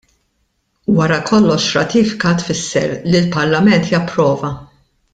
Wara 0.95 1.19
kollox 1.27 1.63
ratifika 1.77 2.29
tfisser 2.39 2.89
li 3.11 3.23
l-Parlament 3.23 3.89
japprova. 3.95 4.55